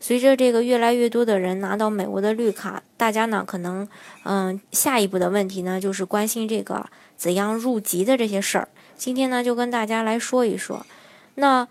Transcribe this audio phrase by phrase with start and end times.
[0.00, 3.88] 随着这个越来越多的人拿到美国的绿卡，大家呢可能，
[4.24, 6.86] 嗯，下一步的问题呢就是关心这个
[7.16, 8.68] 怎样入籍的这些事儿。
[8.96, 10.86] 今天呢就跟大家来说一说。
[11.34, 11.66] 那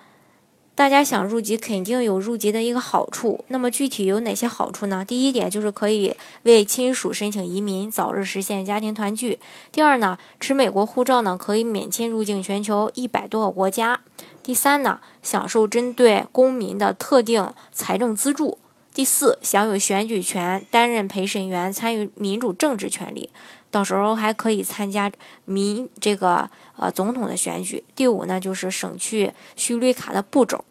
[0.76, 3.44] 大家想入籍，肯定有入籍的一个好处。
[3.48, 5.04] 那么具体有哪些好处呢？
[5.04, 9.40] 第一点就是可以为亲属申请移民，早日实现家庭团聚。
[9.72, 14.02] 第二呢，持美国护照呢可以免签入境全球一百多个国家。
[14.48, 18.58] 第三呢，享受针对公民的特定财政资助。
[18.94, 23.30] 第四，享有选举权，担任陪审员，参与民主政治权利，
[23.70, 25.12] 到时候还可以参加
[25.44, 27.84] 民这个呃总统的选举。
[27.94, 30.64] 第五呢，就是省去续绿卡的步骤。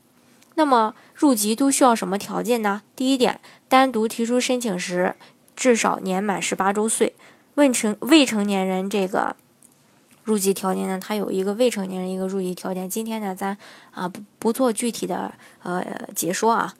[0.55, 2.81] 那么入籍都需要什么条件呢？
[2.97, 3.39] 第一点，
[3.69, 5.15] 单独提出申请时
[5.55, 7.15] 至少年满十八周岁，
[7.57, 9.37] 未成未成年人这个。
[10.27, 11.01] 入籍条件呢？
[11.01, 12.91] 它有一个未成年人一个入籍条件。
[12.91, 13.57] 今天呢，咱
[13.93, 15.33] 啊不不做具体的
[15.63, 15.85] 呃
[16.17, 16.75] 解说啊。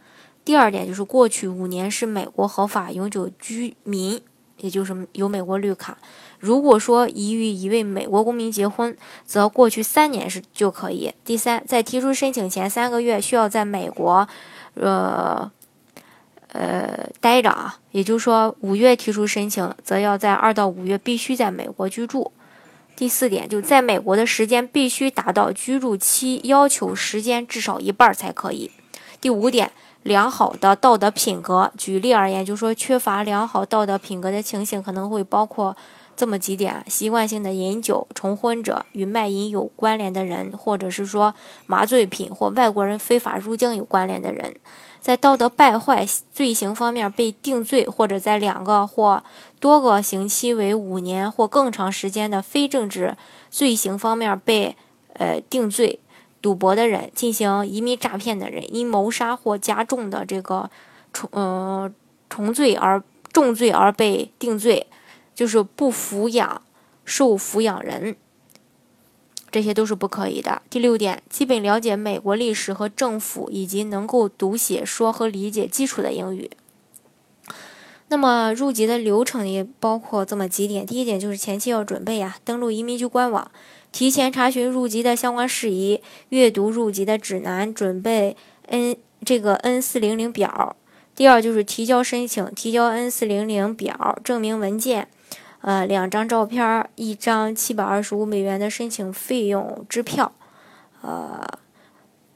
[0.45, 4.21] 第二点就是过去五年是美国合法永久居民，
[4.59, 5.97] 也就是有美国绿卡。
[6.41, 11.15] 如果说已与一位美国公民结婚，则过去三年是就可以。
[11.25, 14.27] 第三，在提出申请前三个月需要在美国，
[14.75, 15.49] 呃
[16.49, 17.79] 呃待着啊。
[17.93, 22.33] 也就是说，五月提出申请，则要在二到五月必须在美国居住。
[22.97, 28.71] 第四点，就在美国的时间必须达到居住期要求时间至少一半儿才可以。
[29.21, 29.71] 第五点，
[30.03, 31.71] 良好的道德品格。
[31.77, 35.77] 举例而言，就说缺乏良好道德品格的情形可能会包括
[36.17, 41.35] 这么几点：习惯性的饮酒、重婚者、与卖淫有关联的人，或者是说
[41.67, 44.55] 麻醉品或外国人非法入境有关联的人。
[45.07, 49.23] 在道德败坏罪行方面被定罪，或者在两个或
[49.61, 53.17] 多个刑期为五年或更长时间的非政治
[53.49, 54.75] 罪行方面被
[55.13, 56.01] 呃定罪，
[56.43, 60.69] 赌博的人、进行移民诈骗的人、因谋杀或加重的这个
[61.13, 61.89] 重呃
[62.29, 63.01] 重罪而
[63.33, 64.89] 重罪而被定罪，
[65.37, 66.63] 就是不抚养
[67.05, 68.17] 受抚养人。
[69.57, 70.61] 这些都是不可以的。
[70.69, 76.51] 第六点，基本了解美国历史和政府，以及能够读写说和理解基础的英语。
[78.09, 83.51] 那么入籍的流程也包括这么几点：第一点就是前期要准备呀，登录移民局官网，
[83.91, 90.77] 提前查询入籍的相关事宜，阅读入籍的指南，准备 N 这个 N 四零零表。
[91.15, 95.09] 第二就是提交申请，提交 N 四零零表证明文件。
[95.67, 100.31] 呃，两张照片，一张七百二十五美元的申请费用支票，
[101.03, 101.45] 呃，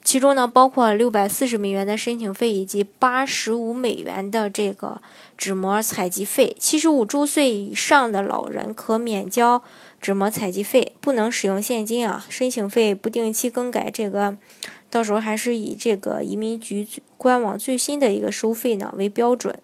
[0.03, 5.01] 其中呢包括六百四十美元的申请费以及八十五美元的这个
[5.39, 6.57] 纸膜采集费。
[6.59, 9.63] 七十五周岁以上的老人可免交
[10.01, 12.27] 纸膜采集费，不能使用现金啊。
[12.29, 14.37] 申请费不定期更改，这个
[14.91, 16.85] 到时候还是以这个移民局
[17.17, 19.57] 官网最新的一个收费呢为标准。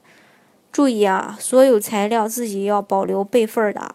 [0.77, 3.95] 注意啊，所有材料自己要保留备份的。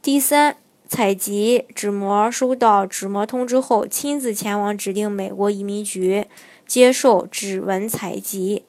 [0.00, 6.26] 第三，采集纸膜，收到纸膜通知后，亲自前往指定美国移民局
[6.64, 8.62] 接受指纹采集。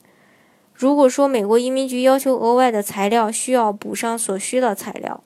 [0.74, 5.24] 如果说美国移民局要求额外的材料，需要补上所需的材料。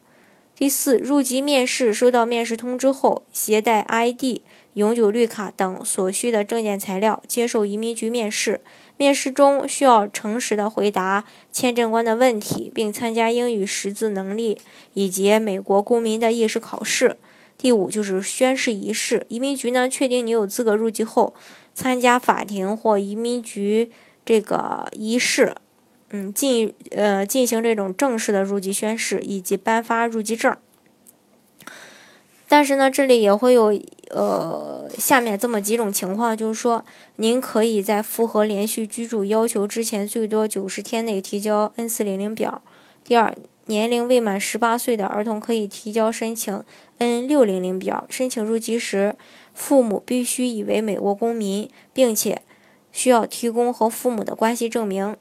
[0.55, 4.41] 第四，入籍面试，收到面试通知后，携带 ID、
[4.75, 8.61] 永久绿卡等所需的证件材料，接受移民局面试。
[8.95, 14.59] 面试中需要诚实的回答签证官的问题，并参加英语识字能力
[14.93, 17.17] 以及美国公民的意识考试。
[17.57, 21.33] 第五就是宣誓仪式，移民局呢确定你有资格入籍后，
[21.73, 23.91] 参加法庭或移民局
[24.23, 25.55] 这个仪式，
[26.13, 30.55] 嗯，进呃进行这种正式的入籍宣誓以及颁发入籍证。
[32.47, 33.77] 但是呢，这里也会有。
[34.09, 36.85] 呃，下面这么几种情况，就是说，
[37.15, 42.61] 您可以在符合连续居住要求之前，最多九十天内提交 N 四零零表。
[43.03, 43.35] 第二，
[43.65, 46.63] 年龄未满十八岁的儿童可以提交申请
[46.99, 48.05] N 六零零表。
[48.07, 49.15] 申请入籍时，
[49.55, 52.43] 父母必须已为美国公民，并且
[52.91, 55.15] 需要提供和父母的关系证明。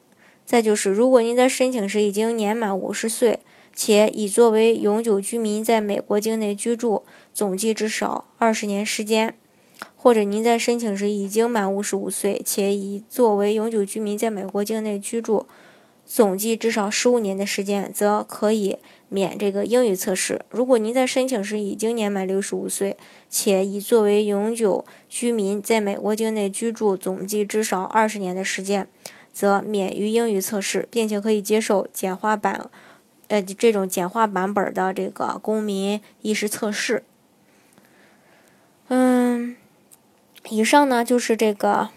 [0.53, 3.39] 再就是，如果您在申请时已经年满五十岁。
[3.75, 9.35] 且已作为永久居民在美国境内居住总计至少二十年时间，
[9.97, 15.47] 或者您在申请时已经满五十五岁，且已作为永久居民在美国境内居住
[16.05, 18.77] 总计至少十五年的时间，则可以
[19.09, 20.43] 免这个英语测试。
[20.51, 22.99] 如果您在申请时已经年满六十五岁，
[23.31, 28.87] 且已作为永久居民在美国境内居住总计至少二十年的时间，
[29.33, 32.71] 则免于英语测试，并且可以接受简化版。
[33.29, 37.03] 呃，这种简化版本的这个公民意识测试，
[38.89, 39.57] 嗯，
[40.51, 41.89] 以上呢就是这个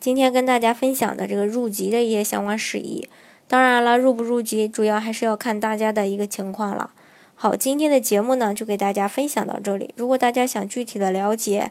[0.00, 3.06] 今天跟大家分享的这个入籍的一些相关事宜。
[3.46, 6.92] 当然了，入不入籍主要还是要看大家的一个情况了。
[7.34, 9.92] 好，今天的节目呢就给大家分享到这里。
[9.96, 11.70] 如果大家想具体的了解